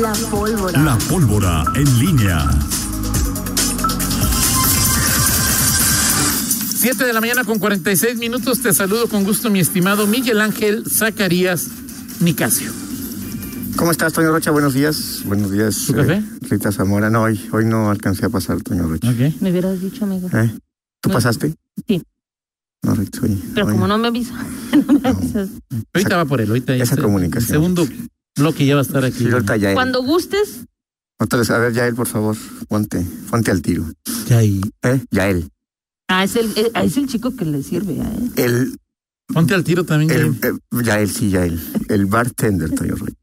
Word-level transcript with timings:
La 0.00 0.12
pólvora. 0.30 0.80
La 0.82 0.98
pólvora 0.98 1.64
en 1.74 1.98
línea. 1.98 2.48
7 6.76 7.04
de 7.04 7.12
la 7.12 7.20
mañana 7.20 7.44
con 7.44 7.58
46 7.58 8.18
minutos. 8.18 8.60
Te 8.62 8.72
saludo 8.72 9.08
con 9.08 9.24
gusto, 9.24 9.50
mi 9.50 9.60
estimado 9.60 10.06
Miguel 10.06 10.40
Ángel 10.40 10.84
Zacarías 10.90 11.68
Nicasio. 12.20 12.70
¿Cómo 13.76 13.90
estás, 13.90 14.12
Toño 14.12 14.32
Rocha? 14.32 14.50
Buenos 14.50 14.74
días. 14.74 15.22
Buenos 15.26 15.50
días. 15.50 15.84
¿Tu 15.86 15.94
café? 15.94 16.14
eh, 16.14 16.24
Rita 16.42 16.72
Zamora. 16.72 17.10
No, 17.10 17.22
hoy, 17.22 17.40
hoy 17.52 17.64
no 17.64 17.90
alcancé 17.90 18.26
a 18.26 18.28
pasar, 18.30 18.60
Toño 18.62 18.86
Rocha. 18.88 19.08
Ok. 19.10 19.40
Me 19.40 19.50
hubieras 19.50 19.80
dicho, 19.80 20.04
amigo. 20.04 20.28
¿Eh? 20.32 20.50
¿Tú 21.00 21.08
No. 21.08 21.14
pasaste? 21.14 21.54
Sí. 21.86 22.02
No, 22.82 22.94
Rita, 22.94 23.20
oye. 23.22 23.38
Pero 23.54 23.66
oye. 23.66 23.74
como 23.74 23.86
no 23.86 23.98
me 23.98 24.08
avisó, 24.08 24.32
no 24.86 24.92
me 25.00 25.08
avisas. 25.08 25.48
Ahorita 25.94 26.16
va 26.16 26.24
por 26.24 26.40
él. 26.40 26.48
Ahorita 26.48 26.74
esa 26.74 26.84
ya 26.84 26.96
se- 26.96 27.02
comunicación. 27.02 27.64
el 27.78 28.10
segundo 28.34 28.50
bloque 28.52 28.66
ya 28.66 28.74
va 28.74 28.80
a 28.80 28.84
estar 28.84 29.04
aquí. 29.04 29.18
Sí, 29.18 29.24
él. 29.26 29.74
Cuando 29.74 30.02
gustes, 30.02 30.64
Otra 31.18 31.38
vez, 31.38 31.50
a 31.50 31.58
ver, 31.58 31.72
Yael, 31.72 31.94
por 31.94 32.06
favor, 32.08 32.36
ponte, 32.68 33.04
ponte 33.30 33.50
al 33.50 33.62
tiro. 33.62 33.84
Ya 34.28 34.38
ahí. 34.38 34.60
¿Eh? 34.82 35.00
Yael. 35.10 35.48
ah, 36.08 36.24
es 36.24 36.36
el, 36.36 36.46
eh, 36.56 36.70
es 36.74 36.96
el 36.96 37.06
chico 37.08 37.34
que 37.36 37.44
le 37.44 37.62
sirve, 37.62 37.94
¿eh? 37.94 38.30
El, 38.36 38.78
Ponte 39.32 39.54
al 39.54 39.64
tiro 39.64 39.84
también. 39.84 40.10
el, 40.10 40.38
Yael. 40.40 40.56
eh, 40.56 40.82
Yael, 40.84 41.10
sí, 41.10 41.30
Yael. 41.30 41.60
El 41.88 42.06
bartender, 42.06 42.70
Toño 42.74 42.96
Rocha. 42.96 43.14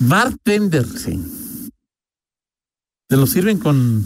Bartender. 0.00 0.86
Sí. 0.86 1.22
Te 3.08 3.16
lo 3.16 3.26
sirven 3.26 3.58
con. 3.58 4.04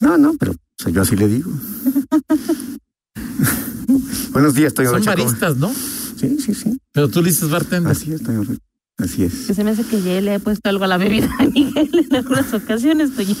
No, 0.00 0.16
no, 0.16 0.34
pero 0.38 0.52
o 0.52 0.56
sea, 0.82 0.92
yo 0.92 1.02
así 1.02 1.16
le 1.16 1.28
digo. 1.28 1.50
Buenos 4.32 4.54
días, 4.54 4.72
Toño 4.74 4.90
Son 4.90 4.98
Rocha. 5.00 5.14
¿cómo- 5.16 5.24
baristas, 5.26 5.56
¿no? 5.56 5.72
Sí, 5.74 6.38
sí, 6.40 6.54
sí. 6.54 6.78
Pero 6.92 7.08
tú 7.08 7.20
le 7.22 7.30
dices 7.30 7.48
bartender. 7.50 7.90
Así 7.92 8.12
es, 8.12 8.22
Toño 8.22 8.44
Rocha. 8.44 8.60
Así 8.98 9.24
es. 9.24 9.46
Que 9.46 9.54
se 9.54 9.62
me 9.64 9.70
hace 9.70 9.84
que 9.84 10.02
ya 10.02 10.20
le 10.20 10.34
he 10.34 10.40
puesto 10.40 10.68
algo 10.68 10.84
a 10.84 10.88
la 10.88 10.96
bebida 10.98 11.28
a 11.38 11.44
Miguel 11.46 11.90
en 12.10 12.16
algunas 12.16 12.52
ocasiones, 12.52 13.14
Toño. 13.14 13.34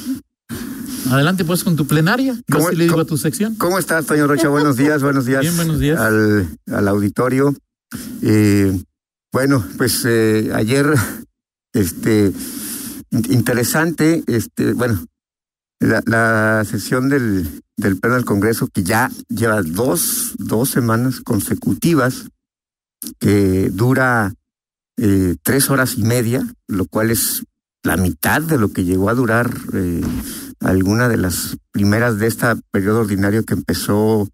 Adelante, 1.10 1.44
pues, 1.44 1.64
con 1.64 1.74
tu 1.74 1.86
plenaria. 1.86 2.34
Yo 2.34 2.56
¿Cómo- 2.56 2.70
le 2.70 2.84
digo 2.84 2.92
cómo- 2.92 3.02
a 3.02 3.06
tu 3.06 3.16
sección. 3.16 3.54
¿Cómo 3.56 3.78
estás, 3.78 4.06
Toño 4.06 4.26
Rocha? 4.26 4.48
Buenos 4.48 4.76
días, 4.76 5.02
buenos 5.02 5.24
días. 5.26 5.40
Bien, 5.40 5.56
buenos 5.56 5.80
días. 5.80 5.98
Al, 5.98 6.48
al 6.70 6.88
auditorio. 6.88 7.54
Eh, 8.22 8.78
bueno, 9.32 9.64
pues 9.78 10.04
eh, 10.06 10.50
ayer, 10.54 10.92
este, 11.72 12.32
in- 13.10 13.32
interesante, 13.32 14.22
este, 14.26 14.74
bueno, 14.74 15.04
la, 15.80 16.02
la 16.06 16.64
sesión 16.68 17.08
del, 17.08 17.62
del 17.76 17.96
Pleno 17.96 18.16
del 18.16 18.24
Congreso 18.24 18.68
que 18.68 18.82
ya 18.82 19.10
lleva 19.28 19.62
dos, 19.62 20.34
dos 20.38 20.68
semanas 20.70 21.20
consecutivas, 21.20 22.26
que 23.20 23.70
dura 23.72 24.34
eh, 24.98 25.36
tres 25.42 25.70
horas 25.70 25.96
y 25.96 26.02
media, 26.02 26.46
lo 26.66 26.86
cual 26.86 27.10
es 27.10 27.44
la 27.82 27.96
mitad 27.96 28.42
de 28.42 28.58
lo 28.58 28.72
que 28.72 28.84
llegó 28.84 29.08
a 29.08 29.14
durar 29.14 29.50
eh, 29.72 30.02
alguna 30.60 31.08
de 31.08 31.16
las 31.16 31.56
primeras 31.70 32.18
de 32.18 32.26
este 32.26 32.46
periodo 32.70 33.00
ordinario 33.00 33.44
que 33.44 33.54
empezó 33.54 34.28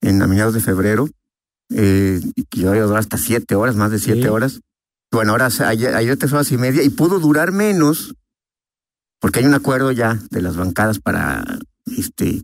en 0.00 0.22
a 0.22 0.26
mediados 0.26 0.54
de 0.54 0.60
febrero, 0.60 1.08
eh, 1.70 2.20
y 2.36 2.44
que 2.44 2.60
iba 2.60 2.72
a 2.72 2.80
durar 2.80 2.98
hasta 3.00 3.16
siete 3.16 3.54
horas, 3.54 3.74
más 3.76 3.90
de 3.90 3.98
siete 3.98 4.22
Sí. 4.22 4.28
horas. 4.28 4.60
Bueno, 5.10 5.32
ahora 5.32 5.48
ayer, 5.66 5.94
ayer 5.94 6.16
tres 6.16 6.32
horas 6.32 6.52
y 6.52 6.58
media 6.58 6.82
y 6.82 6.90
pudo 6.90 7.18
durar 7.20 7.52
menos 7.52 8.14
porque 9.20 9.38
hay 9.38 9.46
un 9.46 9.54
acuerdo 9.54 9.90
ya 9.92 10.18
de 10.30 10.42
las 10.42 10.56
bancadas 10.56 10.98
para 10.98 11.42
este 11.86 12.42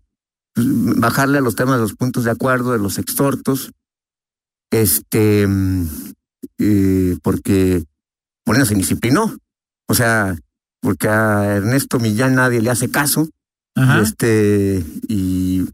pues, 0.54 0.66
bajarle 0.98 1.38
a 1.38 1.40
los 1.42 1.54
temas 1.56 1.76
de 1.76 1.82
los 1.82 1.94
puntos 1.94 2.24
de 2.24 2.30
acuerdo 2.30 2.72
de 2.72 2.78
los 2.78 2.96
extortos, 2.98 3.72
este 4.70 5.46
mm, 5.46 5.86
eh, 6.58 7.16
porque 7.22 7.84
Morena 8.46 8.64
se 8.64 8.74
disciplinó, 8.74 9.36
o 9.88 9.94
sea, 9.94 10.36
porque 10.80 11.08
a 11.08 11.56
Ernesto 11.56 11.98
Millán 11.98 12.34
nadie 12.34 12.60
le 12.60 12.70
hace 12.70 12.90
caso, 12.90 13.28
Ajá. 13.74 14.00
este, 14.00 14.84
y 15.08 15.66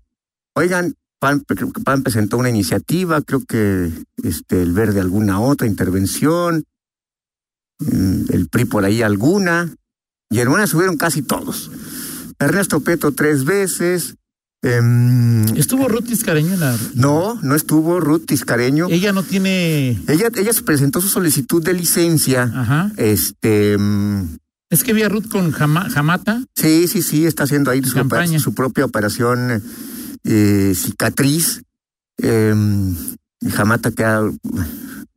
oigan, 0.55 0.94
PAN 1.19 2.03
presentó 2.03 2.37
una 2.37 2.50
iniciativa, 2.50 3.22
creo 3.22 3.44
que 3.47 3.91
este, 4.22 4.62
el 4.62 4.72
Verde 4.72 5.00
alguna 5.00 5.41
otra 5.41 5.66
intervención, 5.66 6.65
mm, 7.78 8.32
el 8.32 8.49
PRI 8.49 8.65
por 8.66 8.84
ahí 8.84 9.03
alguna, 9.03 9.75
y 10.31 10.41
en 10.41 10.49
una 10.49 10.66
subieron 10.66 10.97
casi 10.97 11.22
todos. 11.22 11.71
Ernesto 12.38 12.81
Peto 12.81 13.12
tres 13.12 13.44
veces. 13.44 14.16
Em, 14.75 15.44
Estuvo 15.56 15.88
Ruth 15.88 16.06
Tiscareño 16.06 16.54
en 16.54 16.60
la. 16.60 16.77
no, 16.94 17.38
no 17.43 17.54
estuvo 17.54 18.00
Ruth 18.00 18.27
Tiscareño. 18.27 18.87
Ella 18.91 19.12
no 19.12 19.22
tiene. 19.22 20.00
Ella, 20.09 20.28
ella 20.34 20.53
se 20.53 20.62
presentó 20.62 21.00
su 21.00 21.09
solicitud 21.09 21.62
de 21.62 21.72
licencia. 21.75 22.43
Ajá. 22.54 22.91
Este, 22.97 23.76
mm, 23.78 24.37
Es 24.71 24.82
que 24.84 24.93
vi 24.93 25.03
a 25.03 25.09
Ruth 25.09 25.28
con 25.28 25.53
Jama- 25.53 25.88
Jamata. 25.91 26.43
Sí, 26.55 26.88
sí, 26.88 27.03
sí, 27.03 27.26
está 27.26 27.44
haciendo 27.44 27.71
ahí 27.71 27.82
su, 27.84 28.38
su 28.41 28.55
propia 28.55 28.84
operación 28.84 29.62
eh, 30.25 30.72
cicatriz. 30.75 31.62
Eh, 32.22 32.55
Jamata 33.53 33.91
queda. 33.93 34.22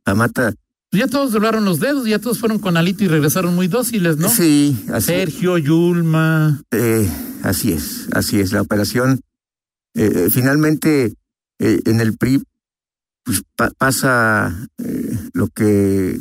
Jamata. 0.06 0.52
Ya 0.92 1.06
todos 1.06 1.30
doblaron 1.32 1.64
los 1.64 1.78
dedos, 1.78 2.06
ya 2.06 2.18
todos 2.18 2.38
fueron 2.40 2.58
con 2.58 2.76
Alito 2.76 3.04
y 3.04 3.08
regresaron 3.08 3.54
muy 3.54 3.68
dóciles, 3.68 4.16
¿no? 4.16 4.28
Sí, 4.28 4.76
así, 4.92 5.06
Sergio, 5.06 5.56
Yulma. 5.56 6.60
eh, 6.72 7.08
así 7.44 7.72
es, 7.72 8.08
así 8.12 8.40
es. 8.40 8.50
La 8.52 8.60
operación. 8.62 9.20
Eh, 9.94 10.28
finalmente, 10.30 11.14
eh, 11.58 11.80
en 11.84 12.00
el 12.00 12.16
PRI, 12.16 12.42
pues 13.24 13.42
pa- 13.56 13.70
pasa 13.78 14.68
eh, 14.78 15.18
lo 15.32 15.48
que. 15.48 16.20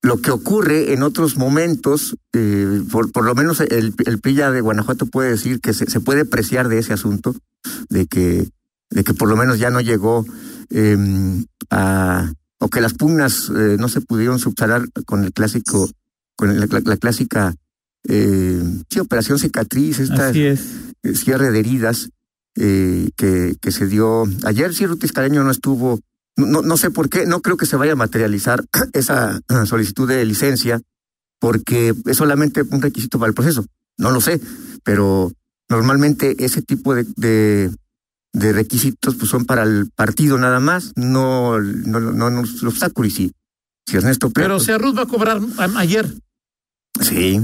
Lo 0.00 0.18
que 0.22 0.30
ocurre 0.30 0.92
en 0.92 1.02
otros 1.02 1.36
momentos, 1.36 2.16
eh, 2.32 2.82
por, 2.90 3.10
por 3.10 3.24
lo 3.24 3.34
menos 3.34 3.58
el, 3.60 3.92
el 4.06 4.20
PRI 4.20 4.34
ya 4.34 4.50
de 4.52 4.60
Guanajuato 4.60 5.06
puede 5.06 5.30
decir 5.30 5.60
que 5.60 5.74
se, 5.74 5.90
se 5.90 5.98
puede 5.98 6.20
apreciar 6.20 6.68
de 6.68 6.78
ese 6.78 6.92
asunto, 6.92 7.34
de 7.88 8.06
que, 8.06 8.48
de 8.90 9.02
que 9.04 9.12
por 9.12 9.28
lo 9.28 9.36
menos 9.36 9.58
ya 9.58 9.70
no 9.70 9.80
llegó 9.80 10.24
eh, 10.70 10.96
a, 11.70 12.32
o 12.60 12.68
que 12.68 12.80
las 12.80 12.94
pugnas 12.94 13.50
eh, 13.54 13.76
no 13.78 13.88
se 13.88 14.00
pudieron 14.00 14.38
subsanar 14.38 14.84
con 15.04 15.24
el 15.24 15.32
clásico, 15.32 15.90
con 16.36 16.56
la, 16.60 16.66
la- 16.66 16.80
la 16.84 16.96
clásica 16.96 17.56
eh, 18.08 18.62
sí, 18.88 19.00
operación 19.00 19.40
cicatriz, 19.40 19.98
esta 19.98 20.30
es. 20.30 20.34
cierre 21.18 21.50
de 21.50 21.58
heridas 21.58 22.10
eh, 22.56 23.10
que, 23.16 23.56
que 23.60 23.70
se 23.72 23.86
dio 23.86 24.24
ayer. 24.44 24.74
Sí, 24.74 24.86
Ruth 24.86 25.00
Tiscareño 25.00 25.44
no 25.44 25.50
estuvo, 25.50 26.00
no, 26.36 26.62
no, 26.62 26.76
sé 26.76 26.90
por 26.90 27.08
qué, 27.08 27.26
no 27.26 27.40
creo 27.40 27.56
que 27.56 27.66
se 27.66 27.76
vaya 27.76 27.92
a 27.92 27.96
materializar 27.96 28.64
esa 28.92 29.40
ah, 29.48 29.66
solicitud 29.66 30.08
de 30.08 30.24
licencia, 30.24 30.80
porque 31.40 31.94
es 32.06 32.16
solamente 32.16 32.62
un 32.62 32.82
requisito 32.82 33.18
para 33.18 33.28
el 33.28 33.34
proceso. 33.34 33.64
No 33.98 34.10
lo 34.10 34.20
sé, 34.20 34.40
pero 34.84 35.32
normalmente 35.68 36.36
ese 36.44 36.62
tipo 36.62 36.94
de, 36.94 37.04
de, 37.16 37.70
de 38.32 38.52
requisitos 38.52 39.14
pues 39.16 39.30
son 39.30 39.44
para 39.44 39.62
el 39.64 39.90
partido 39.94 40.38
nada 40.38 40.60
más, 40.60 40.92
no, 40.96 41.58
no, 41.60 42.00
no, 42.00 42.30
no 42.30 42.40
obstáculo. 42.68 43.08
Y 43.08 43.10
si, 43.10 43.32
si 43.86 43.96
Ernesto 43.96 44.30
Pero, 44.30 44.56
o 44.56 44.58
Prieto- 44.58 44.64
sea, 44.64 44.78
Ruth 44.78 44.96
va 44.98 45.02
a 45.02 45.06
cobrar 45.06 45.40
a- 45.58 45.78
ayer. 45.80 46.12
Sí. 47.00 47.40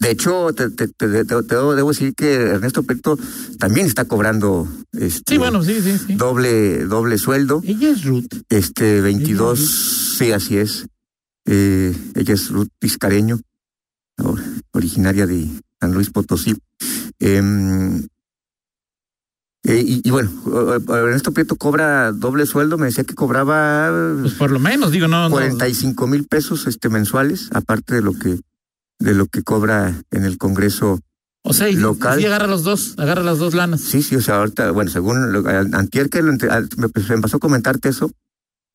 De 0.00 0.10
hecho, 0.10 0.52
te, 0.52 0.68
debo, 0.98 1.74
decir 1.88 2.14
que 2.14 2.34
Ernesto 2.34 2.82
Prieto 2.82 3.18
también 3.58 3.86
está 3.86 4.04
cobrando 4.04 4.68
este 4.92 5.34
Sí, 5.34 5.38
bueno, 5.38 5.62
sí, 5.62 5.80
sí, 5.82 5.98
sí. 6.06 6.14
doble 6.14 6.84
doble 6.84 7.18
sueldo, 7.18 7.62
Ella 7.64 7.90
es 7.90 8.04
Ruth. 8.04 8.26
este 8.48 9.00
22, 9.00 10.14
sí, 10.18 10.32
así 10.32 10.58
es. 10.58 10.86
Eh, 11.46 11.96
ella 12.14 12.34
es 12.34 12.50
Ruth 12.50 12.68
Piscareño, 12.78 13.38
or- 14.22 14.42
originaria 14.72 15.26
de 15.26 15.48
San 15.80 15.92
Luis 15.94 16.10
Potosí. 16.10 16.56
Em, 17.18 18.06
eh, 19.64 19.82
y, 19.84 20.00
y 20.06 20.10
bueno, 20.10 20.30
Ernesto 20.88 21.32
Prieto 21.32 21.56
cobra 21.56 22.12
doble 22.12 22.46
sueldo, 22.46 22.78
me 22.78 22.86
decía 22.86 23.04
que 23.04 23.14
cobraba 23.14 23.90
Pues 24.20 24.34
por 24.34 24.50
lo 24.52 24.58
menos, 24.60 24.92
digo, 24.92 25.08
no. 25.08 25.24
no 25.28 25.30
45 25.30 26.06
mil 26.06 26.24
pesos 26.26 26.66
este 26.68 26.88
mensuales, 26.88 27.48
aparte 27.52 27.94
de 27.96 28.02
lo 28.02 28.12
que 28.12 28.38
de 28.98 29.14
lo 29.14 29.26
que 29.26 29.42
cobra 29.42 30.02
en 30.10 30.24
el 30.24 30.38
Congreso. 30.38 31.00
o 31.42 31.52
sea, 31.52 31.68
y, 31.68 31.76
local. 31.76 32.18
sí 32.18 32.26
agarra 32.26 32.46
los 32.46 32.64
dos, 32.64 32.94
agarra 32.98 33.22
las 33.22 33.38
dos 33.38 33.54
lanas. 33.54 33.80
Sí, 33.80 34.02
sí, 34.02 34.16
o 34.16 34.20
sea, 34.20 34.36
ahorita, 34.36 34.70
bueno, 34.70 34.90
según 34.90 35.32
lo, 35.32 35.48
antier 35.48 36.10
que 36.10 36.22
lo 36.22 36.32
me, 36.32 36.88
pues, 36.88 37.08
me 37.08 37.18
pasó 37.18 37.36
a 37.36 37.40
comentarte 37.40 37.88
eso, 37.88 38.10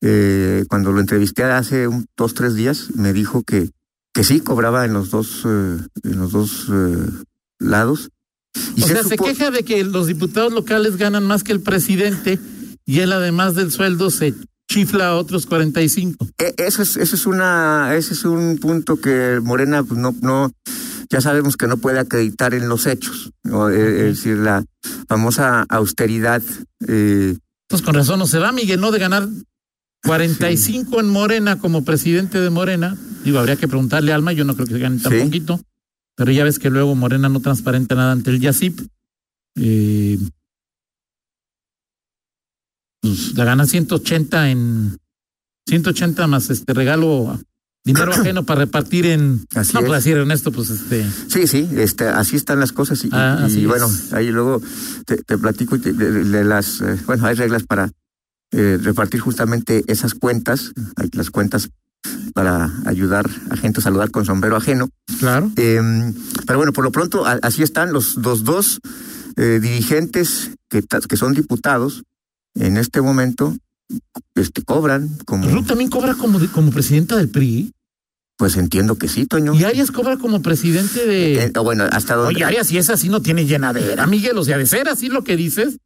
eh, 0.00 0.64
cuando 0.68 0.92
lo 0.92 1.00
entrevisté 1.00 1.44
hace 1.44 1.86
un, 1.86 2.06
dos, 2.16 2.34
tres 2.34 2.54
días, 2.54 2.88
me 2.94 3.12
dijo 3.12 3.42
que, 3.42 3.70
que 4.12 4.24
sí 4.24 4.40
cobraba 4.40 4.84
en 4.84 4.92
los 4.92 5.10
dos, 5.10 5.42
eh, 5.44 5.78
en 6.02 6.18
los 6.18 6.32
dos 6.32 6.66
eh, 6.70 7.08
lados. 7.58 8.10
Y 8.76 8.82
o 8.82 8.86
sea, 8.86 9.04
se 9.04 9.16
queja 9.16 9.50
de 9.50 9.62
que 9.62 9.82
los 9.84 10.06
diputados 10.06 10.52
locales 10.52 10.96
ganan 10.96 11.24
más 11.24 11.42
que 11.42 11.52
el 11.52 11.60
presidente 11.60 12.38
y 12.84 13.00
él 13.00 13.12
además 13.12 13.54
del 13.54 13.70
sueldo 13.70 14.10
se 14.10 14.34
chifla 14.72 15.08
a 15.08 15.16
otros 15.16 15.46
45. 15.46 16.26
E- 16.38 16.54
Eso 16.58 16.82
es, 16.82 16.96
eso 16.96 17.14
es 17.16 17.26
una, 17.26 17.94
ese 17.94 18.14
es 18.14 18.24
un 18.24 18.58
punto 18.58 19.00
que 19.00 19.40
Morena 19.42 19.82
pues, 19.82 19.98
no, 20.00 20.14
no, 20.22 20.52
ya 21.10 21.20
sabemos 21.20 21.56
que 21.56 21.66
no 21.66 21.76
puede 21.76 21.98
acreditar 21.98 22.54
en 22.54 22.68
los 22.68 22.86
hechos, 22.86 23.30
¿no? 23.44 23.68
Eh, 23.70 24.08
es 24.10 24.16
decir, 24.16 24.38
la 24.38 24.64
famosa 25.08 25.64
austeridad, 25.68 26.42
eh, 26.88 27.36
Pues 27.68 27.82
con 27.82 27.94
razón 27.94 28.18
no 28.18 28.26
se 28.26 28.38
va, 28.38 28.52
Miguel, 28.52 28.80
no 28.80 28.90
de 28.90 28.98
ganar 28.98 29.28
45 30.04 31.00
en 31.00 31.08
Morena 31.08 31.58
como 31.58 31.84
presidente 31.84 32.40
de 32.40 32.50
Morena. 32.50 32.96
Digo, 33.24 33.38
habría 33.38 33.56
que 33.56 33.68
preguntarle 33.68 34.12
a 34.12 34.16
Alma, 34.16 34.32
yo 34.32 34.44
no 34.44 34.54
creo 34.54 34.66
que 34.66 34.74
se 34.74 34.78
gane 34.80 34.98
tan 34.98 35.12
Sí. 35.12 35.18
poquito. 35.20 35.60
Pero 36.16 36.32
ya 36.32 36.44
ves 36.44 36.58
que 36.58 36.70
luego 36.70 36.94
Morena 36.94 37.28
no 37.28 37.40
transparenta 37.40 37.94
nada 37.94 38.12
ante 38.12 38.30
el 38.30 38.40
YACIP. 38.40 38.80
Eh, 39.56 40.18
pues 43.02 43.34
la 43.34 43.44
ganan 43.44 43.66
180 43.66 44.50
en 44.50 44.96
180 45.68 46.26
más 46.28 46.48
este 46.50 46.72
regalo, 46.72 47.38
dinero 47.84 48.12
ajeno 48.14 48.44
para 48.44 48.60
repartir 48.60 49.06
en. 49.06 49.44
Así 49.54 49.74
no, 49.74 49.80
es. 49.80 49.86
pues 49.86 50.04
decir 50.04 50.16
pues 50.52 50.70
este. 50.70 51.06
Sí, 51.28 51.46
sí, 51.46 51.68
este, 51.76 52.08
así 52.08 52.36
están 52.36 52.60
las 52.60 52.72
cosas 52.72 53.04
y, 53.04 53.08
Ah, 53.12 53.46
y- 53.50 53.58
y 53.58 53.66
bueno, 53.66 53.90
ahí 54.12 54.30
luego 54.30 54.62
te, 55.04 55.16
te 55.18 55.36
platico 55.36 55.76
y 55.76 55.80
te- 55.80 55.92
de, 55.92 56.24
de 56.24 56.44
las, 56.44 56.80
eh, 56.80 56.96
bueno, 57.06 57.26
hay 57.26 57.34
reglas 57.34 57.64
para 57.64 57.90
eh, 58.52 58.78
repartir 58.80 59.20
justamente 59.20 59.82
esas 59.88 60.14
cuentas, 60.14 60.72
hay 60.96 61.08
las 61.12 61.30
cuentas 61.30 61.70
para 62.34 62.70
ayudar 62.86 63.28
a 63.50 63.56
gente 63.56 63.80
a 63.80 63.82
saludar 63.82 64.10
con 64.10 64.24
sombrero 64.26 64.56
ajeno. 64.56 64.88
Claro. 65.20 65.50
Eh, 65.56 65.80
pero 66.46 66.58
bueno, 66.58 66.72
por 66.72 66.84
lo 66.84 66.90
pronto 66.92 67.24
a- 67.26 67.38
así 67.42 67.62
están 67.62 67.92
los, 67.92 68.20
dos 68.44 68.80
eh, 69.36 69.58
dirigentes 69.62 70.50
que, 70.68 70.82
que 71.08 71.16
son 71.16 71.32
diputados 71.34 72.02
en 72.54 72.76
este 72.76 73.00
momento, 73.00 73.56
este, 74.34 74.62
cobran 74.62 75.08
como, 75.26 75.48
Ruth 75.50 75.66
también 75.66 75.90
cobra 75.90 76.14
como, 76.14 76.38
de- 76.38 76.48
como 76.48 76.70
presidenta 76.70 77.16
del 77.16 77.28
PRI. 77.28 77.72
pues 78.36 78.56
entiendo 78.56 78.96
que 78.96 79.08
sí, 79.08 79.26
Toño. 79.26 79.54
Y 79.54 79.64
Arias 79.64 79.90
cobra 79.90 80.16
como 80.16 80.42
presidente 80.42 81.06
de. 81.06 81.44
Eh, 81.44 81.52
bueno, 81.62 81.84
hasta 81.90 82.14
donde... 82.16 82.34
Oye, 82.34 82.44
Arias, 82.44 82.66
si 82.68 82.78
es 82.78 82.90
así, 82.90 83.08
no 83.08 83.20
tiene 83.22 83.44
llenadera, 83.46 84.06
Miguel. 84.06 84.36
O 84.38 84.44
sea, 84.44 84.58
de 84.58 84.66
ser 84.66 84.88
así 84.88 85.08
lo 85.08 85.22
que 85.24 85.36
dices, 85.36 85.78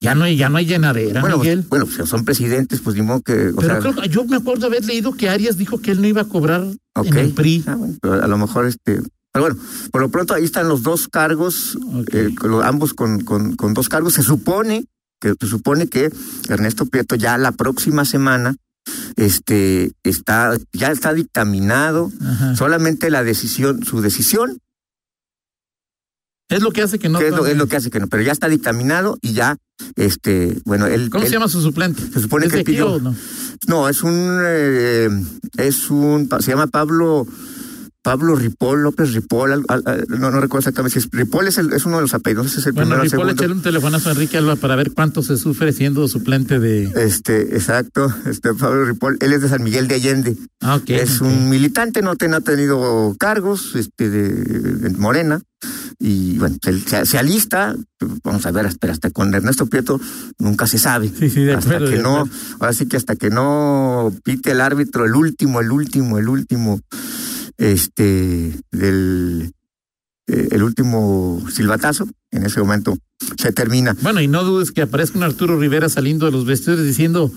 ya 0.00 0.14
no 0.14 0.24
hay, 0.24 0.36
ya 0.36 0.48
no 0.48 0.58
hay 0.58 0.66
llenadera, 0.66 1.20
bueno, 1.20 1.36
pues, 1.36 1.48
Miguel. 1.48 1.64
bueno, 1.68 1.86
pues, 1.86 2.08
son 2.08 2.24
presidentes, 2.24 2.80
pues 2.80 2.96
ni 2.96 3.02
modo 3.02 3.20
que... 3.22 3.50
o 3.50 3.56
Pero 3.56 3.68
sea, 3.68 3.78
creo 3.78 3.94
que 3.94 4.08
yo 4.08 4.24
me 4.24 4.36
acuerdo 4.36 4.66
haber 4.66 4.84
leído 4.84 5.12
que 5.12 5.28
Arias 5.28 5.56
dijo 5.56 5.78
que 5.80 5.92
él 5.92 6.00
no 6.00 6.08
iba 6.08 6.22
a 6.22 6.28
cobrar 6.28 6.66
en 6.96 7.16
el 7.16 7.30
PRI. 7.32 7.64
Ah, 7.66 7.76
bueno, 7.76 7.96
a 8.22 8.26
lo 8.26 8.36
mejor 8.38 8.66
este. 8.66 9.00
Pero 9.34 9.46
bueno, 9.46 9.60
por 9.90 10.02
lo 10.02 10.10
pronto 10.10 10.34
ahí 10.34 10.44
están 10.44 10.68
los 10.68 10.82
dos 10.82 11.08
cargos, 11.08 11.78
eh, 12.12 12.28
ambos 12.64 12.92
con, 12.92 13.20
con, 13.24 13.56
con 13.56 13.72
dos 13.72 13.88
cargos. 13.88 14.12
Se 14.14 14.22
supone 14.22 14.84
que 15.22 15.34
se 15.40 15.46
supone 15.46 15.86
que 15.86 16.10
Ernesto 16.50 16.84
Prieto 16.86 17.14
ya 17.14 17.38
la 17.38 17.52
próxima 17.52 18.04
semana 18.04 18.56
este 19.16 19.92
está 20.02 20.54
ya 20.72 20.90
está 20.90 21.14
dictaminado 21.14 22.10
Ajá. 22.20 22.56
solamente 22.56 23.08
la 23.08 23.22
decisión 23.22 23.84
su 23.84 24.00
decisión 24.02 24.58
Es 26.50 26.60
lo 26.62 26.70
que 26.72 26.82
hace 26.82 26.98
que 26.98 27.08
no. 27.08 27.18
que 27.18 27.26
es 27.28 27.30
lo, 27.30 27.38
tome- 27.44 27.52
es 27.52 27.56
lo 27.56 27.66
que 27.68 27.76
hace 27.76 27.90
que 27.90 28.00
no 28.00 28.08
pero 28.08 28.22
ya 28.22 28.32
está 28.32 28.48
dictaminado 28.48 29.16
y 29.22 29.32
ya 29.32 29.56
este 29.96 30.60
bueno 30.64 30.86
él 30.86 31.08
¿Cómo 31.10 31.22
él- 31.24 31.28
se 31.28 31.34
llama 31.36 31.48
su 31.48 31.62
suplente? 31.62 32.02
se 32.12 32.20
supone 32.20 32.46
¿Es 32.46 32.52
que 32.52 32.58
de 32.58 32.64
pidió- 32.64 33.00
no? 33.00 33.14
no 33.68 33.88
es 33.88 34.02
un 34.02 34.40
eh, 34.44 35.08
es 35.56 35.88
un 35.90 36.28
se 36.40 36.50
llama 36.50 36.66
Pablo 36.66 37.26
Pablo 38.02 38.34
Ripoll, 38.34 38.82
López 38.82 39.12
Ripoll, 39.14 39.52
al- 39.52 39.64
al- 39.68 39.82
al- 39.86 40.04
no, 40.08 40.30
no 40.32 40.40
recuerdo 40.40 40.58
exactamente 40.58 40.98
si 41.00 41.06
es 41.06 41.12
Ripoll 41.12 41.46
es, 41.46 41.58
el- 41.58 41.72
es 41.72 41.86
uno 41.86 41.96
de 41.96 42.02
los 42.02 42.14
apellidos, 42.14 42.56
es 42.56 42.66
el 42.66 42.72
Bueno, 42.72 42.90
primero, 42.96 43.02
Ripoll, 43.04 43.36
segundo. 43.38 43.54
un 43.54 43.62
telefonazo 43.62 44.08
a 44.08 44.12
Enrique 44.12 44.36
Alba 44.38 44.56
para 44.56 44.74
ver 44.74 44.90
cuánto 44.92 45.22
se 45.22 45.36
sufre 45.36 45.72
siendo 45.72 46.08
suplente 46.08 46.58
de. 46.58 46.84
Este, 46.96 47.54
exacto, 47.54 48.12
este 48.26 48.54
Pablo 48.54 48.84
Ripoll, 48.86 49.18
él 49.20 49.32
es 49.32 49.42
de 49.42 49.48
San 49.48 49.62
Miguel 49.62 49.86
de 49.86 49.94
Allende, 49.94 50.36
Ah, 50.60 50.76
ok. 50.76 50.90
es 50.90 51.20
un 51.20 51.48
militante, 51.48 52.02
no, 52.02 52.16
te- 52.16 52.26
no 52.28 52.38
ha 52.38 52.40
tenido 52.40 53.14
cargos, 53.18 53.76
este, 53.76 54.10
de, 54.10 54.86
en 54.88 54.98
Morena, 54.98 55.40
y 56.00 56.38
bueno, 56.38 56.56
se, 56.60 57.06
se- 57.06 57.18
alista, 57.18 57.76
vamos 58.24 58.44
a 58.46 58.50
ver, 58.50 58.66
hasta, 58.66 58.90
hasta 58.90 59.10
con 59.10 59.32
Ernesto 59.32 59.66
Prieto 59.66 60.00
nunca 60.40 60.66
se 60.66 60.78
sabe. 60.78 61.08
Sí, 61.16 61.30
sí, 61.30 61.42
de 61.44 61.54
hasta 61.54 61.76
acuerdo. 61.76 61.90
que 61.90 61.96
de 61.98 62.02
no, 62.02 62.28
ahora 62.58 62.72
sí 62.72 62.86
que 62.86 62.96
hasta 62.96 63.14
que 63.14 63.30
no 63.30 64.12
pite 64.24 64.50
el 64.50 64.60
árbitro 64.60 65.04
el 65.04 65.14
último, 65.14 65.60
el 65.60 65.70
último, 65.70 66.18
el 66.18 66.28
último, 66.28 66.80
este, 67.58 68.58
del, 68.70 69.52
eh, 70.26 70.48
el 70.52 70.62
último 70.62 71.44
silbatazo, 71.50 72.06
en 72.30 72.44
ese 72.46 72.60
momento 72.60 72.96
se 73.38 73.52
termina. 73.52 73.96
Bueno, 74.02 74.20
y 74.20 74.28
no 74.28 74.44
dudes 74.44 74.72
que 74.72 74.82
aparezca 74.82 75.18
un 75.18 75.24
Arturo 75.24 75.58
Rivera 75.58 75.88
saliendo 75.88 76.26
de 76.26 76.32
los 76.32 76.44
vestidores 76.44 76.84
diciendo 76.84 77.30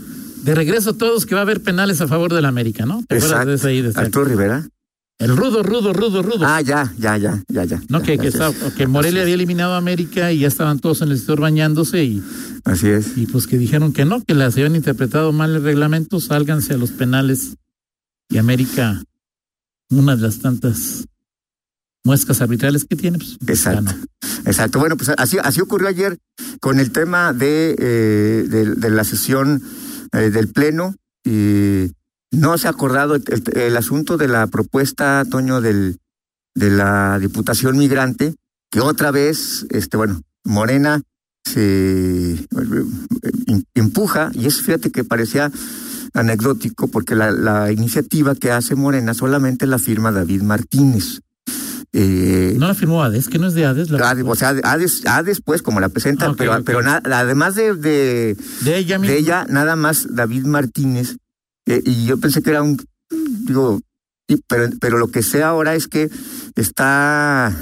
de 0.44 0.56
regreso 0.56 0.92
a 0.92 0.98
todos 0.98 1.26
que 1.26 1.36
va 1.36 1.42
a 1.42 1.44
haber 1.44 1.62
penales 1.62 2.02
a 2.02 2.08
favor 2.08 2.34
del 2.34 2.46
América, 2.46 2.86
¿no? 2.86 3.04
¿Te 3.08 3.18
acuerdas 3.18 3.46
de 3.48 3.54
ese 3.56 3.68
ahí? 3.68 3.82
De 3.82 3.90
ese- 3.90 4.00
Arturo 4.00 4.26
Rivera. 4.26 4.68
El 5.18 5.36
rudo, 5.38 5.64
rudo, 5.64 5.94
rudo, 5.94 6.22
rudo. 6.22 6.46
Ah, 6.46 6.60
ya, 6.60 6.94
ya, 7.00 7.18
ya, 7.18 7.42
ya, 7.48 7.64
ya. 7.64 7.82
no, 7.88 8.00
ya, 8.00 8.06
que, 8.06 8.16
ya, 8.18 8.22
que, 8.22 8.28
estaba- 8.28 8.54
que 8.76 8.86
Morelia 8.86 9.22
había 9.22 9.36
eliminado 9.36 9.74
a 9.74 9.78
América 9.78 10.34
y 10.34 10.40
ya 10.40 10.48
estaban 10.50 10.80
todos 10.80 11.02
en 11.02 11.10
el 11.10 11.18
sector 11.18 11.40
bañándose 11.40 12.04
y, 12.04 12.22
Así 12.66 12.90
es. 12.90 13.18
y 13.18 13.26
pues 13.26 13.48
que 13.48 13.58
dijeron 13.58 13.94
que 13.94 14.04
no, 14.04 14.22
que 14.22 14.34
las 14.34 14.56
habían 14.56 14.76
interpretado 14.76 15.32
mal 15.32 15.56
el 15.56 15.64
reglamento, 15.64 16.20
sálganse 16.20 16.74
a 16.74 16.78
los 16.78 16.92
penales 16.92 17.56
y 18.30 18.40
América, 18.40 19.02
una 19.90 20.16
de 20.16 20.22
las 20.24 20.40
tantas 20.40 21.06
muescas 22.04 22.42
arbitrales 22.42 22.86
que 22.86 22.96
tiene, 22.96 23.18
pues 23.18 23.38
Exacto. 23.48 23.94
Exacto. 24.46 24.80
Bueno, 24.80 24.96
pues 24.98 25.10
así, 25.18 25.38
así 25.42 25.62
ocurrió 25.62 25.88
ayer 25.88 26.18
con 26.62 26.80
el 26.80 26.92
tema 26.92 27.34
de, 27.34 27.76
eh, 27.80 28.46
de, 28.48 28.76
de 28.76 28.90
la 28.92 29.04
sesión 29.04 29.62
eh, 30.12 30.30
del 30.30 30.50
Pleno. 30.50 30.96
Y 31.28 31.92
no 32.32 32.58
se 32.60 32.68
ha 32.68 32.72
acordado 32.72 33.16
el, 33.16 33.24
el- 33.28 33.58
el 33.60 33.78
asunto 33.78 34.18
de 34.18 34.28
la 34.28 34.46
propuesta, 34.48 35.24
Toño, 35.30 35.62
del, 35.62 35.98
de 36.54 36.70
la 36.70 37.18
Diputación 37.20 37.78
Migrante, 37.78 38.36
que 38.72 38.82
otra 38.82 39.10
vez, 39.10 39.66
este, 39.72 39.98
bueno, 39.98 40.22
Morena 40.44 41.02
se 41.44 42.34
eh, 42.34 42.46
em- 43.48 43.64
empuja, 43.74 44.30
y 44.36 44.46
es 44.46 44.62
fíjate 44.62 44.92
que 44.92 45.04
parecía 45.04 45.52
anecdótico, 46.16 46.88
porque 46.88 47.14
la, 47.14 47.30
la 47.32 47.72
iniciativa 47.72 48.34
que 48.36 48.52
hace 48.52 48.74
Morena 48.76 49.14
solamente 49.14 49.68
la 49.68 49.78
firma 49.78 50.12
David 50.12 50.42
Martínez. 50.42 51.20
Eh, 51.94 52.56
No 52.58 52.68
la 52.68 52.74
firmó 52.74 53.04
Hades, 53.04 53.30
que 53.30 53.38
no 53.40 53.48
es 53.48 53.54
de 53.54 53.66
Hades, 53.66 53.90
la, 53.90 54.10
Ah, 54.10 54.16
o 54.26 54.36
sea, 54.36 54.50
Hades, 54.64 55.04
Hades, 55.06 55.42
pues, 55.42 55.62
como 55.62 55.80
la 55.80 55.88
presenta, 55.90 56.26
Ah, 56.26 56.34
pero, 56.38 56.62
pero 56.66 56.82
na- 56.82 57.02
además 57.06 57.56
de, 57.56 57.74
de, 57.76 58.36
de 58.62 58.78
ella 58.78 58.98
de 59.00 59.18
ella, 59.18 59.46
nada 59.50 59.76
más 59.78 60.08
David 60.10 60.46
Martínez, 60.46 61.18
eh, 61.68 61.82
y 61.86 62.06
yo 62.06 62.18
pensé 62.18 62.42
que 62.42 62.50
era 62.50 62.62
un, 62.64 62.78
digo, 63.46 63.80
y- 64.28 64.42
pero, 64.48 64.70
pero 64.82 64.98
lo 64.98 65.08
que 65.08 65.22
sé 65.24 65.42
ahora 65.44 65.74
es 65.76 65.88
que 65.88 66.10
está, 66.56 67.56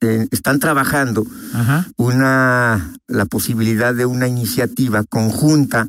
eh, 0.00 0.26
están 0.30 0.60
trabajando 0.60 1.26
Ajá. 1.54 1.88
una, 1.96 2.92
la 3.08 3.24
posibilidad 3.26 3.94
de 3.94 4.06
una 4.06 4.28
iniciativa 4.28 5.02
conjunta. 5.04 5.88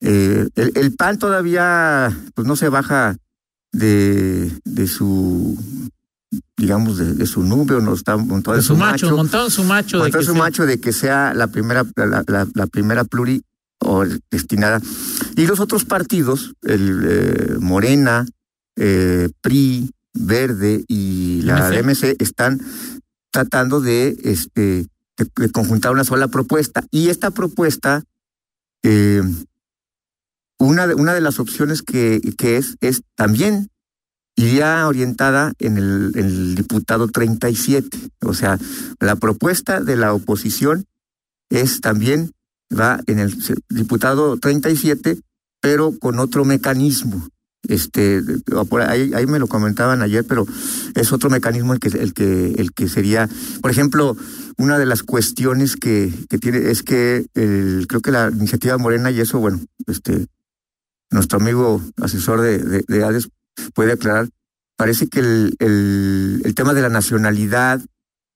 Eh, 0.00 0.48
el, 0.54 0.72
el 0.74 0.94
PAN 0.94 1.18
todavía, 1.18 2.16
pues, 2.34 2.46
no 2.46 2.56
se 2.56 2.68
baja 2.68 3.16
de, 3.72 4.52
de 4.64 4.86
su, 4.86 5.58
digamos, 6.56 6.98
de, 6.98 7.14
de 7.14 7.26
su 7.26 7.42
nube, 7.42 7.74
o 7.76 7.80
no 7.80 7.94
está 7.94 8.16
montado 8.16 8.54
De 8.54 8.60
en 8.60 8.66
su 8.66 8.76
macho, 8.76 9.16
montado 9.16 9.46
en 9.46 9.50
su 9.50 9.64
macho. 9.64 9.96
de 9.98 10.02
Montó 10.04 10.18
que 10.18 10.24
su 10.24 10.32
sea- 10.32 10.38
macho 10.42 10.66
de 10.66 10.80
que 10.80 10.92
sea 10.92 11.34
la 11.34 11.48
primera, 11.48 11.84
la, 11.96 12.22
la- 12.26 12.46
la 12.54 12.66
primera 12.66 13.04
pluri 13.04 13.42
o 13.80 14.04
destinada. 14.30 14.80
Y 15.36 15.46
los 15.46 15.60
otros 15.60 15.84
partidos, 15.84 16.54
el 16.62 17.00
eh, 17.04 17.56
Morena, 17.60 18.26
eh, 18.76 19.28
PRI, 19.40 19.90
Verde 20.14 20.84
y 20.88 21.42
la 21.42 21.68
MC. 21.70 21.82
DMC, 21.82 22.16
están 22.22 22.60
tratando 23.30 23.80
de, 23.80 24.16
este, 24.24 24.86
de, 25.16 25.30
de 25.36 25.50
conjuntar 25.50 25.92
una 25.92 26.02
sola 26.04 26.28
propuesta. 26.28 26.82
Y 26.90 27.08
esta 27.08 27.30
propuesta, 27.30 28.02
eh, 28.82 29.22
una, 30.58 30.86
de, 30.86 30.94
una 30.94 31.14
de 31.14 31.20
las 31.20 31.38
opciones 31.38 31.82
que, 31.82 32.20
que 32.36 32.56
es, 32.56 32.76
es 32.80 33.02
también 33.14 33.70
iría 34.38 34.86
orientada 34.86 35.52
en 35.58 35.78
el, 35.78 36.12
en 36.14 36.24
el 36.26 36.54
diputado 36.54 37.08
37. 37.08 37.98
O 38.22 38.34
sea, 38.34 38.58
la 39.00 39.16
propuesta 39.16 39.80
de 39.80 39.96
la 39.96 40.14
oposición 40.14 40.86
es 41.50 41.80
también, 41.80 42.32
va 42.76 43.00
en 43.06 43.18
el 43.18 43.36
diputado 43.68 44.36
37, 44.36 45.18
pero 45.60 45.98
con 45.98 46.18
otro 46.20 46.44
mecanismo. 46.44 47.28
Este, 47.66 48.22
ahí, 48.86 49.12
ahí 49.14 49.26
me 49.26 49.40
lo 49.40 49.48
comentaban 49.48 50.02
ayer, 50.02 50.24
pero 50.24 50.46
es 50.94 51.12
otro 51.12 51.28
mecanismo 51.28 51.72
el 51.72 51.80
que, 51.80 51.88
el 51.88 52.14
que, 52.14 52.52
el 52.52 52.72
que 52.72 52.88
sería, 52.88 53.28
por 53.60 53.72
ejemplo, 53.72 54.16
una 54.56 54.78
de 54.78 54.86
las 54.86 55.02
cuestiones 55.02 55.74
que, 55.74 56.12
que 56.30 56.38
tiene 56.38 56.70
es 56.70 56.84
que 56.84 57.26
el, 57.34 57.86
creo 57.88 58.00
que 58.00 58.12
la 58.12 58.30
iniciativa 58.32 58.78
Morena 58.78 59.10
y 59.10 59.20
eso, 59.20 59.40
bueno, 59.40 59.60
este, 59.86 60.28
nuestro 61.10 61.38
amigo 61.40 61.82
asesor 62.02 62.40
de, 62.40 62.58
de, 62.58 62.84
de 62.86 63.04
ADES 63.04 63.28
puede 63.74 63.92
aclarar. 63.92 64.28
Parece 64.76 65.08
que 65.08 65.20
el, 65.20 65.56
el, 65.58 66.42
el 66.44 66.54
tema 66.54 66.74
de 66.74 66.82
la 66.82 66.88
nacionalidad 66.88 67.80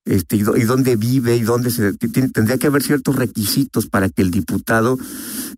este, 0.05 0.37
y, 0.37 0.43
do- 0.43 0.57
y 0.57 0.62
dónde 0.64 0.97
vive 0.97 1.37
y 1.37 1.43
dónde 1.43 1.71
se 1.71 1.93
tendría 1.95 2.59
que 2.59 2.67
haber 2.67 2.83
ciertos 2.83 3.14
requisitos 3.17 3.87
para 3.87 4.09
que 4.09 4.23
el 4.23 4.31
diputado 4.33 4.99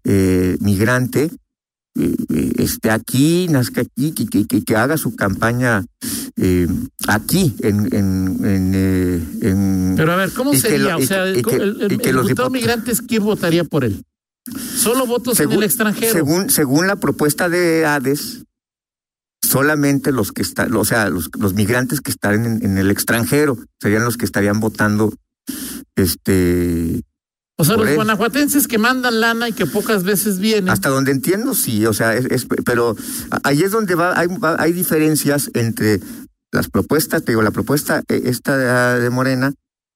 eh, 0.04 0.58
migrante 0.60 1.30
eh, 1.96 2.14
eh, 2.28 2.52
esté 2.58 2.90
aquí, 2.90 3.46
nazca 3.48 3.80
aquí, 3.82 4.12
que, 4.12 4.26
que, 4.26 4.46
que, 4.46 4.62
que 4.64 4.76
haga 4.76 4.96
su 4.98 5.14
campaña 5.16 5.84
eh, 6.36 6.66
aquí 7.06 7.54
en, 7.60 7.86
en, 7.94 8.44
en, 8.44 8.74
en- 9.40 9.94
Pero 9.96 10.12
a 10.12 10.16
ver, 10.16 10.32
¿cómo 10.32 10.50
que 10.50 10.58
sería? 10.60 10.96
o 10.96 11.00
sea, 11.00 11.24
que- 11.32 11.38
y 11.38 11.42
¿cómo- 11.42 11.56
que- 11.56 11.62
el, 11.62 11.70
el- 11.76 11.82
el 11.82 11.88
diputado 11.88 12.24
diput- 12.48 12.52
migrantes, 12.52 13.00
¿quién 13.00 13.22
votaría 13.24 13.64
por 13.64 13.84
él? 13.84 14.02
Solo 14.84 15.06
votos 15.06 15.40
en 15.40 15.52
el 15.52 15.62
extranjero. 15.62 16.12
Según, 16.12 16.50
según 16.50 16.86
la 16.86 16.96
propuesta 16.96 17.48
de 17.48 17.86
Hades, 17.86 18.44
solamente 19.42 20.12
los 20.12 20.32
que 20.32 20.42
están, 20.42 20.74
o 20.74 20.84
sea, 20.84 21.08
los, 21.10 21.30
los 21.38 21.54
migrantes 21.54 22.00
que 22.00 22.10
están 22.10 22.44
en, 22.44 22.64
en, 22.64 22.78
el 22.78 22.90
extranjero 22.90 23.58
serían 23.80 24.04
los 24.04 24.16
que 24.16 24.24
estarían 24.24 24.60
votando, 24.60 25.12
este. 25.96 27.02
O 27.56 27.64
sea, 27.64 27.76
los 27.76 27.88
él. 27.88 27.94
guanajuatenses 27.94 28.66
que 28.66 28.78
mandan 28.78 29.20
lana 29.20 29.48
y 29.48 29.52
que 29.52 29.66
pocas 29.66 30.02
veces 30.02 30.38
vienen. 30.38 30.70
Hasta 30.70 30.88
donde 30.88 31.12
entiendo, 31.12 31.54
sí, 31.54 31.86
o 31.86 31.92
sea, 31.92 32.14
es, 32.14 32.26
es 32.26 32.46
pero 32.64 32.96
ahí 33.44 33.62
es 33.62 33.70
donde 33.70 33.94
va, 33.94 34.18
hay, 34.18 34.26
va, 34.26 34.56
hay 34.58 34.72
diferencias 34.72 35.50
entre 35.54 36.00
las 36.50 36.68
propuestas, 36.68 37.24
te 37.24 37.32
digo, 37.32 37.42
la 37.42 37.50
propuesta 37.50 38.02
eh, 38.08 38.22
esta 38.24 38.98
de 38.98 39.10
Morena 39.10 39.52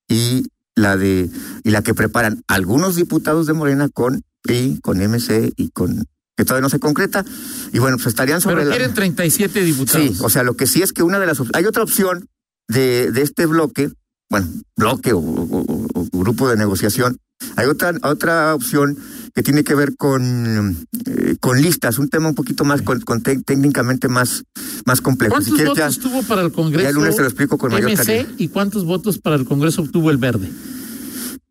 y 0.08 0.46
la 0.78 0.96
de 0.96 1.30
y 1.64 1.70
la 1.70 1.82
que 1.82 1.94
preparan 1.94 2.42
algunos 2.46 2.96
diputados 2.96 3.46
de 3.46 3.52
Morena 3.52 3.88
con 3.88 4.22
PRI, 4.42 4.78
con 4.82 4.98
MC 4.98 5.52
y 5.56 5.70
con 5.70 6.06
que 6.36 6.44
todavía 6.44 6.62
no 6.62 6.70
se 6.70 6.78
concreta. 6.78 7.24
Y 7.72 7.80
bueno, 7.80 7.96
pues 7.96 8.08
estarían 8.08 8.40
sobre 8.40 8.58
Pero 8.58 8.70
quieren 8.70 8.90
la... 8.90 8.94
37 8.94 9.62
diputados. 9.62 10.16
Sí, 10.16 10.16
o 10.22 10.30
sea, 10.30 10.44
lo 10.44 10.54
que 10.54 10.66
sí 10.66 10.82
es 10.82 10.92
que 10.92 11.02
una 11.02 11.18
de 11.18 11.26
las 11.26 11.42
hay 11.52 11.64
otra 11.66 11.82
opción 11.82 12.28
de, 12.68 13.10
de 13.10 13.22
este 13.22 13.46
bloque, 13.46 13.90
bueno, 14.30 14.46
bloque 14.76 15.12
o, 15.12 15.18
o, 15.18 15.86
o 15.94 16.08
grupo 16.12 16.48
de 16.48 16.56
negociación, 16.56 17.18
hay 17.56 17.66
otra 17.66 17.92
otra 18.02 18.54
opción 18.54 18.96
que 19.34 19.42
tiene 19.42 19.64
que 19.64 19.74
ver 19.74 19.96
con 19.96 20.86
eh, 21.06 21.36
con 21.40 21.60
listas, 21.60 21.98
un 21.98 22.08
tema 22.08 22.28
un 22.28 22.34
poquito 22.34 22.64
más 22.64 22.82
con, 22.82 23.00
con 23.00 23.22
te, 23.22 23.38
técnicamente 23.42 24.08
más 24.08 24.44
más 24.86 25.00
complejo. 25.00 25.34
¿Cuántos 25.34 25.56
si 25.56 25.64
votos 25.64 25.96
ya, 25.96 26.02
tuvo 26.02 26.22
para 26.22 26.42
el 26.42 26.52
Congreso? 26.52 26.82
Ya 26.82 26.88
el 26.90 26.94
lunes 26.94 27.16
te 27.16 27.22
lo 27.22 27.28
explico 27.28 27.58
con 27.58 27.72
mayor 27.72 27.94
calidad. 27.94 28.26
y 28.38 28.48
cuántos 28.48 28.84
votos 28.84 29.18
para 29.18 29.36
el 29.36 29.44
Congreso 29.44 29.82
obtuvo 29.82 30.10
el 30.10 30.16
Verde? 30.16 30.50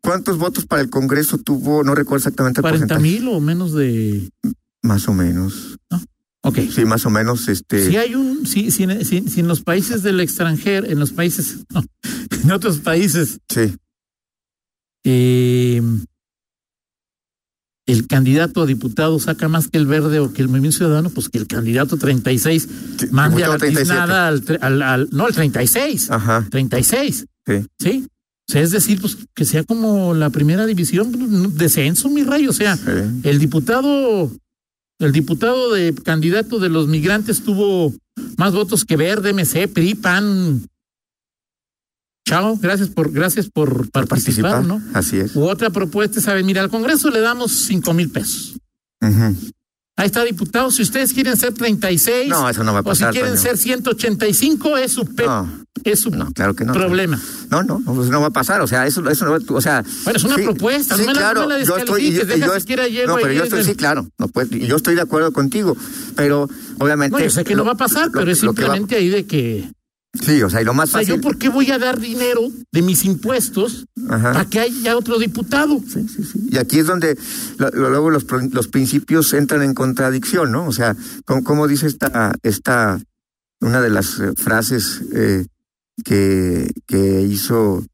¿Cuántos 0.00 0.38
votos 0.38 0.64
para 0.66 0.80
el 0.82 0.90
Congreso 0.90 1.38
tuvo? 1.38 1.82
No 1.84 1.94
recuerdo 1.94 2.18
exactamente 2.18 2.60
el 2.60 2.62
40 2.62 2.98
mil 2.98 3.28
o 3.28 3.40
menos 3.40 3.74
de 3.74 4.30
más 4.82 5.08
o 5.08 5.12
menos. 5.12 5.76
¿No? 5.90 6.00
Ok. 6.42 6.58
Sí, 6.72 6.84
más 6.84 7.04
o 7.04 7.10
menos. 7.10 7.48
Este. 7.48 7.88
Si 7.90 7.96
hay 7.96 8.14
un, 8.14 8.46
si, 8.46 8.70
si, 8.70 8.86
si, 9.04 9.28
si 9.28 9.40
en 9.40 9.48
los 9.48 9.60
países 9.60 10.02
del 10.02 10.20
extranjero, 10.20 10.86
en 10.86 10.98
los 10.98 11.10
países, 11.10 11.58
no, 11.74 11.82
en 12.44 12.50
otros 12.52 12.78
países, 12.78 13.38
Sí. 13.52 13.74
eh, 15.04 15.82
el 17.88 18.06
candidato 18.06 18.62
a 18.62 18.66
diputado 18.66 19.18
saca 19.18 19.48
más 19.48 19.66
que 19.68 19.78
el 19.78 19.86
verde 19.86 20.20
o 20.20 20.32
que 20.32 20.42
el 20.42 20.48
movimiento 20.48 20.76
ciudadano, 20.78 21.10
pues 21.10 21.28
que 21.28 21.38
el 21.38 21.46
candidato 21.48 21.96
36 21.96 22.68
Sí, 22.98 23.06
mande 23.10 23.42
a 23.44 23.48
la 23.48 23.58
37. 23.58 23.80
tiznada 23.82 24.28
al, 24.28 24.42
al, 24.60 24.82
al- 24.82 25.08
no, 25.10 25.26
al 25.26 25.34
36, 25.34 26.10
Ajá. 26.10 26.46
36, 26.50 27.24
Sí. 27.46 27.66
¿sí? 27.80 28.06
O 28.48 28.52
sea, 28.52 28.62
es 28.62 28.70
decir, 28.70 29.00
pues 29.00 29.16
que 29.34 29.44
sea 29.44 29.62
como 29.64 30.14
la 30.14 30.30
primera 30.30 30.64
división, 30.66 31.12
pues, 31.12 31.56
descenso, 31.56 32.08
mi 32.08 32.22
rayo, 32.22 32.50
o 32.50 32.54
sea, 32.54 32.76
sí. 32.76 32.82
el 33.24 33.38
diputado, 33.38 34.30
el 35.00 35.12
diputado 35.12 35.72
de 35.72 35.94
candidato 35.94 36.58
de 36.58 36.68
los 36.70 36.88
migrantes 36.88 37.42
tuvo 37.42 37.94
más 38.36 38.52
votos 38.54 38.84
que 38.84 38.96
Verde, 38.96 39.32
MC, 39.32 39.68
PRI, 39.68 39.94
PAN. 39.94 40.62
Chao, 42.28 42.58
gracias 42.60 42.88
por, 42.90 43.10
gracias 43.10 43.48
por 43.48 43.90
Por 43.90 44.06
participar, 44.06 44.62
participar. 44.62 44.64
¿no? 44.66 44.82
Así 44.92 45.16
es. 45.18 45.34
U 45.34 45.44
otra 45.48 45.70
propuesta, 45.70 46.20
¿saben? 46.20 46.44
Mira, 46.44 46.60
al 46.62 46.68
Congreso 46.68 47.08
le 47.10 47.20
damos 47.20 47.52
cinco 47.52 47.94
mil 47.94 48.10
pesos. 48.10 48.54
Ujú. 49.00 49.34
Ahí 49.96 50.06
está, 50.06 50.22
diputado. 50.24 50.70
Si 50.70 50.82
ustedes 50.82 51.12
quieren 51.12 51.36
ser 51.36 51.54
36 51.54 52.28
No, 52.28 52.48
eso 52.48 52.62
no 52.64 52.72
va 52.72 52.80
a 52.80 52.82
o 52.82 52.94
si 52.94 53.00
pasar. 53.00 53.12
quieren 53.12 53.30
Toño. 53.32 53.42
ser 53.42 53.56
185, 53.56 54.76
es 54.76 54.92
su, 54.92 55.04
pe- 55.06 55.26
No, 55.26 55.64
es 55.82 55.98
su 56.00 56.10
no, 56.10 56.30
claro 56.32 56.54
que 56.54 56.64
no. 56.64 56.72
problema. 56.72 57.18
No, 57.50 57.62
no, 57.64 57.80
no, 57.80 57.94
pues 57.94 58.08
no 58.10 58.20
va 58.20 58.26
a 58.28 58.30
pasar. 58.30 58.60
O 58.60 58.66
sea, 58.68 58.86
eso, 58.86 59.08
eso 59.08 59.24
no 59.24 59.32
va, 59.32 59.38
o 59.48 59.60
sea. 59.60 59.82
Bueno, 60.04 60.18
es 60.18 60.24
una 60.24 60.36
sí, 60.36 60.42
propuesta, 60.42 60.94
Sí, 60.96 61.00
no 61.00 61.06
me 61.08 61.14
la- 61.14 61.20
claro. 61.20 61.40
no 61.42 61.48
me 61.48 61.58
la 61.58 61.64
yo 61.64 61.76
estoy, 61.78 62.02
y 62.02 62.12
yo, 62.12 62.18
descalifiques, 62.18 62.36
y 62.36 62.40
deja 62.40 62.46
yo- 62.54 62.60
siquiera 62.60 62.86
llego 62.88 63.08
no, 63.08 63.16
pero 63.22 63.32
yo 63.32 63.42
estoy, 63.44 63.64
sí, 63.64 63.74
claro. 63.74 64.06
No, 64.18 64.28
pues, 64.28 64.50
yo 64.50 64.76
estoy 64.76 64.94
de 64.94 65.00
acuerdo 65.00 65.32
contigo, 65.32 65.76
pero 66.14 66.48
obviamente. 66.78 67.16
No, 67.16 67.24
yo 67.24 67.30
sé 67.30 67.42
que 67.42 67.54
lo- 67.56 67.62
no 67.62 67.64
va 67.64 67.72
a 67.72 67.76
pasar, 67.76 68.06
lo- 68.06 68.12
pero 68.20 68.30
es 68.30 68.38
va- 68.38 68.40
simplemente 68.42 68.96
ahí 68.96 69.08
de 69.08 69.24
que. 69.26 69.68
Sí, 70.14 70.42
o 70.42 70.50
sea, 70.50 70.62
y 70.62 70.64
lo 70.64 70.74
más 70.74 70.88
O 70.88 70.92
sea, 70.92 71.00
fácil. 71.00 71.14
¿yo 71.16 71.20
por 71.20 71.38
qué 71.38 71.48
voy 71.48 71.70
a 71.70 71.78
dar 71.78 71.98
dinero 72.00 72.48
de 72.72 72.82
mis 72.82 73.04
impuestos 73.04 73.86
Ajá. 74.08 74.32
para 74.32 74.44
que 74.48 74.60
haya 74.60 74.96
otro 74.96 75.18
diputado? 75.18 75.80
Sí, 75.80 76.06
sí, 76.08 76.24
sí. 76.24 76.48
Y 76.50 76.58
aquí 76.58 76.78
es 76.78 76.86
donde 76.86 77.16
luego 77.72 78.10
los, 78.10 78.24
los 78.52 78.68
principios 78.68 79.32
entran 79.34 79.62
en 79.62 79.74
contradicción, 79.74 80.52
¿no? 80.52 80.66
O 80.66 80.72
sea, 80.72 80.96
como, 81.24 81.44
como 81.44 81.68
dice 81.68 81.86
esta, 81.86 82.34
esta, 82.42 83.00
una 83.60 83.80
de 83.80 83.90
las 83.90 84.18
eh, 84.20 84.32
frases 84.36 85.02
eh, 85.12 85.46
que, 86.04 86.72
que 86.86 87.22
hizo, 87.22 87.84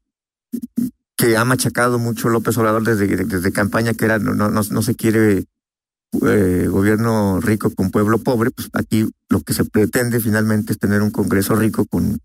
que 1.17 1.37
ha 1.37 1.45
machacado 1.45 1.99
mucho 1.99 2.29
López 2.29 2.57
Obrador 2.57 2.83
desde, 2.83 3.07
desde 3.25 3.51
campaña, 3.51 3.93
que 3.93 4.05
era 4.05 4.19
no, 4.19 4.33
no, 4.33 4.49
no 4.49 4.81
se 4.81 4.95
quiere 4.95 5.45
eh, 6.27 6.67
gobierno 6.69 7.39
rico 7.41 7.69
con 7.71 7.91
pueblo 7.91 8.17
pobre, 8.19 8.51
pues 8.51 8.69
aquí 8.73 9.09
lo 9.29 9.41
que 9.41 9.53
se 9.53 9.65
pretende 9.65 10.19
finalmente 10.19 10.73
es 10.73 10.79
tener 10.79 11.01
un 11.01 11.11
Congreso 11.11 11.55
rico 11.55 11.85
con 11.85 12.19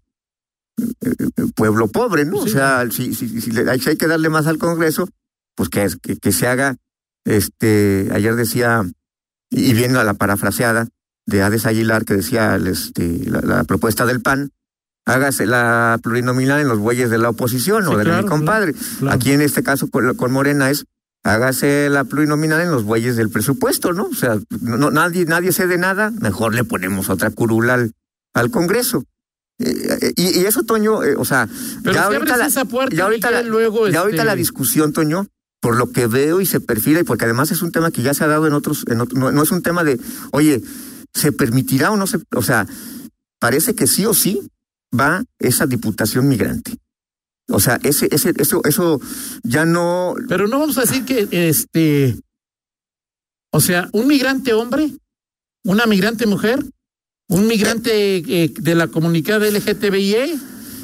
eh, 0.78 0.84
eh, 1.00 1.46
pueblo 1.54 1.88
pobre, 1.88 2.24
¿no? 2.24 2.38
Sí. 2.42 2.50
O 2.50 2.52
sea, 2.52 2.84
si, 2.90 3.14
si, 3.14 3.40
si, 3.40 3.50
le- 3.50 3.78
si 3.78 3.90
hay 3.90 3.96
que 3.96 4.06
darle 4.06 4.28
más 4.28 4.46
al 4.46 4.58
Congreso, 4.58 5.08
pues 5.54 5.68
que, 5.68 5.86
que, 6.02 6.16
que 6.16 6.32
se 6.32 6.46
haga, 6.46 6.76
este, 7.24 8.08
ayer 8.12 8.34
decía, 8.36 8.82
y 9.50 9.72
viendo 9.74 10.00
a 10.00 10.04
la 10.04 10.14
parafraseada 10.14 10.88
de 11.26 11.42
Hades 11.42 11.66
Aguilar, 11.66 12.04
que 12.04 12.14
decía 12.14 12.54
el, 12.56 12.66
este, 12.66 13.24
la, 13.26 13.40
la 13.42 13.64
propuesta 13.64 14.06
del 14.06 14.20
PAN, 14.22 14.50
hágase 15.06 15.46
la 15.46 15.98
plurinominal 16.02 16.60
en 16.60 16.68
los 16.68 16.78
bueyes 16.78 17.10
de 17.10 17.18
la 17.18 17.30
oposición 17.30 17.84
Sí, 17.84 17.90
o 17.90 17.96
de 17.98 18.04
claro, 18.04 18.22
mi 18.22 18.28
compadre. 18.28 18.74
Claro. 18.98 19.14
Aquí 19.14 19.32
en 19.32 19.40
este 19.40 19.62
caso 19.62 19.88
con, 19.88 20.14
con 20.14 20.32
Morena 20.32 20.70
es 20.70 20.86
hágase 21.22 21.88
la 21.90 22.04
plurinominal 22.04 22.60
en 22.60 22.70
los 22.70 22.84
bueyes 22.84 23.16
del 23.16 23.30
presupuesto, 23.30 23.92
¿no? 23.92 24.04
O 24.04 24.14
sea, 24.14 24.38
no, 24.60 24.90
nadie, 24.90 25.24
nadie 25.26 25.52
cede 25.52 25.76
nada, 25.78 26.10
mejor 26.10 26.54
le 26.54 26.64
ponemos 26.64 27.10
otra 27.10 27.30
curula 27.30 27.74
al, 27.74 27.92
al 28.34 28.50
Congreso. 28.50 29.04
Eh, 29.58 30.12
y, 30.16 30.40
y 30.40 30.44
eso, 30.46 30.62
Toño, 30.62 31.02
eh, 31.04 31.14
o 31.18 31.24
sea, 31.26 31.46
Pero 31.82 31.94
ya 31.94 32.08
si 32.08 32.14
ahorita 32.14 32.36
la, 32.38 32.46
esa 32.46 32.64
puerta, 32.64 32.96
ya 32.96 33.04
ahorita 33.04 33.30
la- 33.30 33.42
luego, 33.42 33.88
ya 33.88 34.00
ahorita 34.00 34.24
la 34.24 34.34
discusión, 34.34 34.92
Toño, 34.94 35.26
por 35.60 35.76
lo 35.76 35.90
que 35.92 36.06
veo 36.06 36.40
y 36.40 36.46
se 36.46 36.60
perfila, 36.60 37.00
y 37.00 37.04
porque 37.04 37.26
además 37.26 37.50
es 37.50 37.60
un 37.60 37.70
tema 37.70 37.90
que 37.90 38.00
ya 38.02 38.14
se 38.14 38.24
ha 38.24 38.28
dado 38.28 38.46
en 38.46 38.54
otros, 38.54 38.84
en 38.88 39.02
otro- 39.02 39.18
no, 39.18 39.30
no 39.32 39.42
es 39.42 39.50
un 39.50 39.62
tema 39.62 39.84
de, 39.84 40.00
oye, 40.32 40.62
¿se 41.12 41.32
permitirá 41.32 41.90
o 41.90 41.98
no 41.98 42.06
se, 42.06 42.18
o 42.34 42.42
sea, 42.42 42.66
parece 43.38 43.74
que 43.74 43.86
sí 43.86 44.06
o 44.06 44.14
sí 44.14 44.40
va 44.98 45.22
esa 45.38 45.66
diputación 45.66 46.26
migrante. 46.28 46.78
O 47.48 47.58
sea, 47.60 47.80
ese, 47.82 48.08
ese, 48.12 48.32
eso, 48.36 48.60
eso 48.64 49.00
ya 49.42 49.64
no, 49.64 50.14
Pero 50.28 50.46
no 50.48 50.60
vamos 50.60 50.78
a 50.78 50.82
decir 50.82 51.04
que, 51.04 51.26
este, 51.32 52.16
o 53.52 53.60
sea, 53.60 53.88
un 53.92 54.06
migrante 54.06 54.52
hombre, 54.52 54.90
una 55.64 55.86
migrante 55.86 56.26
mujer, 56.26 56.64
un 57.28 57.46
migrante 57.46 58.16
eh, 58.18 58.52
de 58.56 58.74
la 58.74 58.86
comunidad 58.88 59.42
LGTBI, 59.44 60.14
e- 60.14 60.38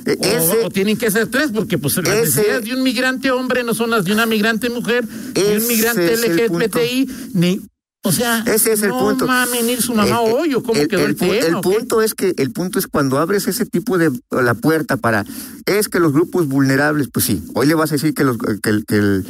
o, 0.06 0.25
ese, 0.25 0.64
o 0.64 0.68
tienen 0.70 0.96
que 0.96 1.10
ser 1.10 1.28
tres, 1.28 1.50
porque 1.52 1.78
pues 1.78 1.96
las 1.98 2.06
ese- 2.08 2.20
necesidades 2.22 2.64
de 2.64 2.75
un 2.75 2.82
migrante 2.82 3.30
hombre 3.30 3.62
no 3.64 3.75
son 3.75 3.90
las 3.90 4.04
de 4.04 4.12
una 4.12 4.26
migrante 4.26 4.68
mujer, 4.70 5.04
ni 5.36 5.42
un 5.56 5.66
migrante 5.68 6.16
LGBTI, 6.16 7.10
ni, 7.34 7.60
o 8.08 8.12
sea, 8.12 8.42
Ese 8.46 8.72
es 8.72 8.82
el 8.82 8.90
no 8.90 8.98
punto. 8.98 9.26
mames, 9.26 9.64
ni 9.64 9.76
su 9.76 9.94
mamá 9.94 10.20
El- 10.26 10.32
hoy, 10.34 10.54
o 10.54 10.62
cómo 10.62 10.80
el, 10.80 10.88
quedó 10.88 11.00
el, 11.04 11.10
el 11.10 11.16
pu- 11.16 11.32
el 11.44 11.60
punto 11.60 12.00
es 12.02 12.14
que 12.14 12.34
el 12.36 12.52
punto 12.52 12.78
es 12.78 12.86
cuando 12.86 13.18
abres 13.18 13.46
ese 13.48 13.66
tipo 13.66 13.98
de 13.98 14.10
la 14.30 14.54
puerta 14.54 14.96
para 14.96 15.25
es 15.66 15.88
que 15.88 16.00
los 16.00 16.12
grupos 16.12 16.48
vulnerables 16.48 17.08
pues 17.12 17.26
sí 17.26 17.42
hoy 17.54 17.66
le 17.66 17.75
vas 17.75 17.90
a 17.92 17.96
decir 17.96 18.14
que 18.14 18.25
los 18.25 18.36
que, 18.38 19.22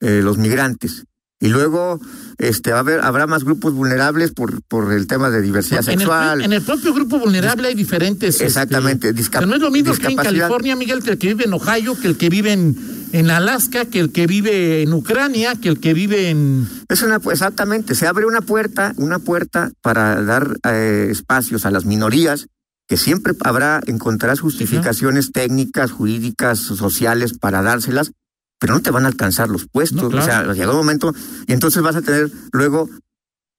eh, 0.00 0.20
los 0.22 0.38
migrantes 0.38 1.04
y 1.40 1.48
luego 1.48 2.00
este 2.38 2.70
va 2.70 2.78
a 2.78 2.80
haber 2.80 3.00
habrá 3.00 3.26
más 3.26 3.44
grupos 3.44 3.72
vulnerables 3.74 4.30
por 4.32 4.62
por 4.62 4.92
el 4.92 5.06
tema 5.06 5.30
de 5.30 5.42
diversidad 5.42 5.82
en, 5.84 5.90
el, 5.92 5.98
sexual 5.98 6.42
en 6.42 6.52
el 6.52 6.62
propio 6.62 6.94
grupo 6.94 7.18
vulnerable 7.18 7.68
hay 7.68 7.74
diferentes. 7.74 8.34
este, 8.36 8.46
Exactamente, 8.46 9.08
o 9.10 9.12
discap- 9.12 9.46
no 9.46 9.54
es 9.56 9.60
lo 9.60 9.70
mismo 9.70 9.92
que 9.94 10.06
en. 10.06 10.16
California, 10.16 10.76
Miguel, 10.76 11.02
que 11.02 11.10
el 11.10 11.18
que 11.18 11.28
vive 11.28 11.44
en 11.44 11.52
Ohio, 11.52 11.98
que 12.00 12.06
el 12.08 12.16
que 12.16 12.28
vive 12.30 12.52
en, 12.52 12.76
en 13.14 13.30
Alaska, 13.30 13.84
que 13.84 14.00
el 14.00 14.10
que 14.10 14.26
vive 14.26 14.82
en 14.82 14.92
Ucrania, 14.92 15.54
que 15.54 15.68
el 15.68 15.78
que 15.78 15.94
vive 15.94 16.30
en. 16.30 16.68
Es 16.88 17.00
una, 17.02 17.20
exactamente, 17.30 17.94
se 17.94 18.08
abre 18.08 18.26
una 18.26 18.40
puerta, 18.40 18.92
una 18.96 19.20
puerta 19.20 19.70
para 19.82 20.20
dar 20.24 20.56
eh, 20.68 21.06
espacios 21.10 21.64
a 21.64 21.70
las 21.70 21.84
minorías, 21.84 22.48
que 22.88 22.96
siempre 22.96 23.34
habrá, 23.44 23.80
encontrarás 23.86 24.40
justificaciones 24.40 25.30
técnicas, 25.30 25.92
jurídicas, 25.92 26.58
sociales 26.58 27.38
para 27.38 27.62
dárselas, 27.62 28.10
pero 28.58 28.74
no 28.74 28.82
te 28.82 28.90
van 28.90 29.04
a 29.04 29.08
alcanzar 29.08 29.48
los 29.48 29.68
puestos. 29.68 30.02
No, 30.02 30.10
claro. 30.10 30.24
O 30.24 30.26
sea, 30.26 30.54
llega 30.54 30.72
un 30.72 30.78
momento, 30.78 31.14
y 31.46 31.52
entonces 31.52 31.84
vas 31.84 31.94
a 31.94 32.02
tener 32.02 32.32
luego, 32.50 32.90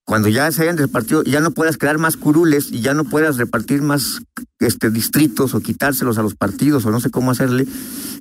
cuando 0.06 0.30
ya 0.30 0.52
se 0.52 0.62
hayan 0.62 0.78
repartido, 0.78 1.24
ya 1.24 1.42
no 1.42 1.52
puedas 1.52 1.78
crear 1.78 1.98
más 1.98 2.16
curules 2.16 2.72
y 2.72 2.82
ya 2.82 2.94
no 2.94 3.06
puedas 3.06 3.38
repartir 3.38 3.82
más 3.82 4.22
este 4.60 4.92
distritos 4.92 5.56
o 5.56 5.60
quitárselos 5.60 6.18
a 6.20 6.22
los 6.22 6.36
partidos 6.36 6.86
o 6.86 6.92
no 6.92 7.00
sé 7.00 7.10
cómo 7.10 7.32
hacerle, 7.32 7.66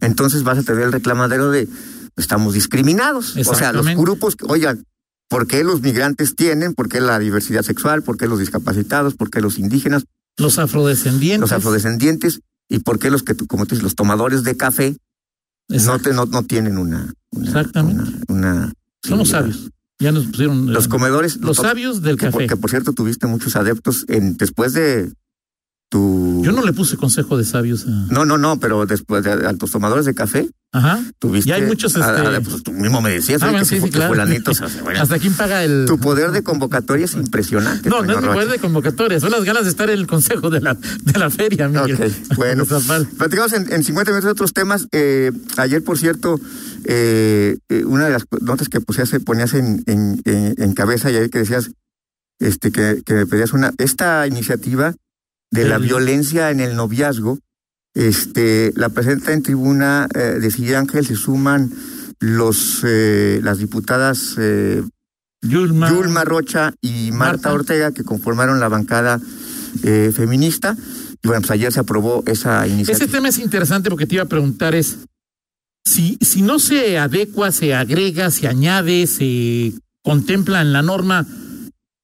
entonces 0.00 0.42
vas 0.42 0.58
a 0.58 0.62
tener 0.62 0.84
el 0.84 0.92
reclamadero 0.92 1.50
de 1.50 1.68
estamos 2.16 2.54
discriminados. 2.54 3.36
O 3.46 3.54
sea, 3.54 3.72
los 3.72 3.86
grupos, 3.96 4.36
oigan, 4.48 4.84
¿por 5.28 5.46
qué 5.46 5.62
los 5.62 5.82
migrantes 5.82 6.34
tienen? 6.34 6.74
¿Por 6.74 6.88
qué 6.88 7.00
la 7.00 7.18
diversidad 7.18 7.62
sexual? 7.62 8.02
¿Por 8.02 8.16
qué 8.16 8.28
los 8.28 8.38
discapacitados? 8.38 9.14
¿Por 9.14 9.30
qué 9.30 9.40
los 9.40 9.58
indígenas? 9.58 10.04
Los 10.38 10.58
afrodescendientes. 10.58 11.40
Los 11.40 11.52
afrodescendientes. 11.52 12.40
¿Y 12.68 12.78
por 12.78 12.98
qué 12.98 13.10
los 13.10 13.22
que, 13.22 13.34
como 13.34 13.66
tú 13.66 13.74
dices, 13.74 13.82
los 13.82 13.94
tomadores 13.94 14.42
de 14.42 14.56
café 14.56 14.96
no, 15.68 15.98
te, 15.98 16.12
no, 16.14 16.24
no 16.26 16.42
tienen 16.44 16.78
una... 16.78 17.12
una 17.30 17.46
Exactamente. 17.46 18.02
Una, 18.28 18.50
una 18.50 18.72
Somos 19.02 19.30
posibilidad? 19.30 19.40
sabios. 19.40 19.70
Ya 20.00 20.12
nos 20.12 20.26
pusieron. 20.26 20.72
Los 20.72 20.86
eh, 20.86 20.88
comedores. 20.88 21.36
los 21.36 21.58
sabios 21.58 22.02
del 22.02 22.16
que 22.16 22.26
por, 22.26 22.40
café. 22.40 22.46
que 22.48 22.56
por 22.56 22.70
cierto 22.70 22.92
tuviste 22.92 23.26
muchos 23.26 23.56
adeptos 23.56 24.04
en 24.08 24.36
después 24.36 24.72
de 24.72 25.12
tu. 25.88 26.42
Yo 26.44 26.52
no 26.52 26.62
le 26.62 26.72
puse 26.72 26.96
consejo 26.96 27.36
de 27.38 27.44
sabios 27.44 27.86
a. 27.86 27.90
No, 28.10 28.24
no, 28.24 28.38
no, 28.38 28.58
pero 28.58 28.86
después 28.86 29.24
de 29.24 29.32
a 29.32 29.54
tus 29.54 29.70
tomadores 29.70 30.04
de 30.04 30.14
café, 30.14 30.50
Ajá. 30.74 31.00
tuviste. 31.20 31.48
Y 31.50 31.52
hay 31.52 31.62
muchos, 31.62 31.96
a- 31.96 32.04
a- 32.10 32.36
este- 32.36 32.50
pues, 32.50 32.62
tú 32.64 32.72
mismo 32.72 33.00
me 33.00 33.10
decías 33.12 33.40
Ah, 33.42 33.52
que, 33.56 33.64
sí, 33.64 33.80
sí, 33.80 33.90
claro. 33.90 34.12
fulanitos, 34.12 34.60
o 34.60 34.68
sea, 34.68 34.82
bueno, 34.82 35.00
¿Hasta 35.00 35.18
quién 35.20 35.32
paga 35.34 35.62
el.? 35.62 35.84
Tu 35.86 35.98
poder 36.00 36.32
de 36.32 36.42
convocatoria 36.42 37.04
es 37.04 37.14
impresionante. 37.14 37.88
No, 37.88 38.02
no 38.02 38.12
es 38.14 38.20
mi 38.20 38.26
poder 38.26 38.48
de 38.48 38.58
convocatoria, 38.58 39.20
son 39.20 39.30
las 39.30 39.44
ganas 39.44 39.62
de 39.64 39.70
estar 39.70 39.88
en 39.88 39.98
el 39.98 40.06
consejo 40.08 40.50
de 40.50 40.60
la, 40.60 40.74
de 40.74 41.18
la 41.18 41.30
feria, 41.30 41.68
Miguel. 41.68 41.94
Ok, 41.94 42.36
bueno. 42.36 42.64
Platicamos 43.16 43.52
en, 43.52 43.72
en 43.72 43.84
50 43.84 44.10
minutos 44.10 44.24
de 44.24 44.32
otros 44.32 44.52
temas. 44.52 44.88
Eh, 44.92 45.30
ayer, 45.56 45.82
por 45.84 45.96
cierto, 45.96 46.40
eh, 46.84 47.56
eh, 47.68 47.84
una 47.84 48.06
de 48.06 48.10
las 48.10 48.24
notas 48.40 48.68
que 48.68 48.80
pusías, 48.80 49.10
ponías 49.24 49.54
en, 49.54 49.84
en, 49.86 50.20
en, 50.24 50.54
en 50.58 50.72
cabeza 50.74 51.10
y 51.10 51.16
ahí 51.16 51.28
que 51.28 51.38
decías 51.38 51.70
este, 52.40 52.72
que, 52.72 53.02
que 53.06 53.14
me 53.14 53.26
pedías 53.26 53.52
una. 53.52 53.72
Esta 53.78 54.26
iniciativa 54.26 54.94
de 55.52 55.68
la 55.68 55.78
violencia 55.78 56.50
en 56.50 56.58
el 56.58 56.74
noviazgo, 56.74 57.38
este, 57.94 58.72
la 58.76 58.88
presenta 58.88 59.32
en 59.32 59.42
tribuna 59.42 60.08
eh, 60.14 60.38
de 60.40 60.50
Silla 60.50 60.78
Ángel, 60.80 61.06
se 61.06 61.14
suman 61.16 61.70
los 62.20 62.80
eh, 62.84 63.40
las 63.42 63.58
diputadas 63.58 64.34
eh, 64.38 64.82
Yulma. 65.42 65.90
Yulma 65.90 66.24
Rocha 66.24 66.74
y 66.80 67.10
Marta, 67.12 67.18
Marta. 67.50 67.52
Ortega, 67.52 67.92
que 67.92 68.02
conformaron 68.04 68.60
la 68.60 68.68
bancada 68.68 69.20
eh, 69.82 70.10
feminista. 70.14 70.76
Y 71.22 71.28
bueno, 71.28 71.40
pues 71.42 71.50
ayer 71.52 71.72
se 71.72 71.80
aprobó 71.80 72.22
esa 72.26 72.64
Ese 72.64 72.74
iniciativa. 72.74 73.06
tema 73.12 73.28
es 73.28 73.38
interesante 73.38 73.90
porque 73.90 74.06
te 74.06 74.14
iba 74.16 74.24
a 74.24 74.28
preguntar 74.28 74.74
es 74.74 74.98
si, 75.86 76.16
si 76.20 76.40
no 76.42 76.58
se 76.58 76.98
adecua, 76.98 77.52
se 77.52 77.74
agrega, 77.74 78.30
se 78.30 78.48
añade, 78.48 79.06
se 79.06 79.74
contempla 80.02 80.62
en 80.62 80.72
la 80.72 80.82
norma, 80.82 81.26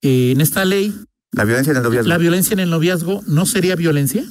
eh, 0.02 0.32
en 0.32 0.40
esta 0.42 0.64
ley, 0.66 0.94
La 1.32 1.44
violencia 1.44 1.70
en 1.70 1.76
el 1.78 1.82
noviazgo. 1.82 2.08
la 2.08 2.18
violencia 2.18 2.52
en 2.54 2.60
el 2.60 2.70
noviazgo, 2.70 3.22
¿no 3.26 3.46
sería 3.46 3.76
violencia? 3.76 4.24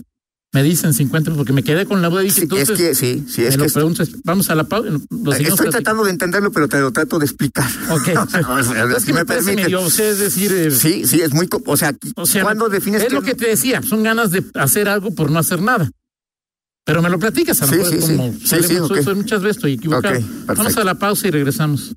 Me 0.51 0.63
dicen 0.63 0.95
50, 0.95 1.35
porque 1.35 1.53
me 1.53 1.61
quedé 1.63 1.85
con 1.85 2.01
la 2.01 2.09
duda 2.09 2.21
y 2.23 2.25
dije, 2.25 2.37
Sí, 2.37 2.41
entonces, 2.43 2.69
es 2.71 2.77
que 2.77 2.95
sí, 2.95 3.23
sí, 3.27 3.43
es 3.43 3.51
me 3.51 3.57
lo 3.57 3.63
que 3.65 3.71
pregunto, 3.71 4.03
vamos 4.23 4.49
a 4.49 4.55
la 4.55 4.63
pausa. 4.63 4.89
lo 4.89 4.97
seguimos 4.99 5.19
estoy 5.29 5.37
platicando. 5.45 5.71
tratando 5.71 6.03
de 6.05 6.09
entenderlo, 6.09 6.51
pero 6.51 6.67
te 6.67 6.79
lo 6.79 6.91
trato 6.91 7.19
de 7.19 7.25
explicar. 7.25 7.69
Ok. 7.91 8.07
es 8.97 9.01
si 9.01 9.05
que 9.05 9.13
me 9.13 9.19
me 9.19 9.25
parece 9.25 9.55
medio, 9.55 9.81
o 9.81 9.89
sea, 9.91 10.09
es 10.09 10.17
decir, 10.17 10.51
eh, 10.51 10.71
Sí, 10.71 11.05
sí, 11.05 11.21
es 11.21 11.33
muy, 11.33 11.47
o 11.65 11.77
sea, 11.77 11.95
o 12.15 12.25
sea, 12.25 12.41
¿cuándo 12.43 12.67
defines 12.67 13.03
es 13.03 13.13
lo 13.13 13.21
que 13.21 13.35
te 13.35 13.47
decía, 13.47 13.83
son 13.83 14.01
ganas 14.01 14.31
de 14.31 14.43
hacer 14.55 14.89
algo 14.89 15.13
por 15.13 15.29
no 15.29 15.37
hacer 15.37 15.61
nada. 15.61 15.89
Pero 16.83 17.03
me 17.03 17.09
lo 17.11 17.19
platicas, 17.19 17.61
a 17.61 17.65
lo 17.67 17.71
Sí, 17.73 17.77
mejor 17.77 17.91
sí, 17.91 17.97
es 17.99 18.05
sí. 18.05 18.11
como 18.15 18.33
Sí, 18.33 18.47
sale 18.47 18.67
sí, 18.67 18.73
muchas 19.15 19.41
veces 19.43 19.57
estoy 19.57 19.73
equivocado. 19.73 20.19
Vamos 20.47 20.77
a 20.77 20.83
la 20.83 20.95
pausa 20.95 21.27
y 21.27 21.31
regresamos. 21.31 21.93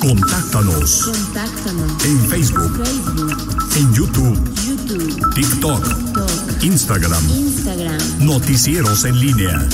Contáctanos 0.00 1.02
Contáctanos. 1.12 2.04
en 2.06 2.20
Facebook, 2.30 2.72
Facebook, 2.84 3.36
en 3.76 3.92
YouTube, 3.94 4.54
YouTube, 4.64 5.34
TikTok, 5.34 5.84
TikTok, 5.84 6.29
Instagram. 6.62 7.30
Instagram. 7.30 7.98
Noticieros 8.18 9.04
en 9.04 9.18
línea. 9.18 9.66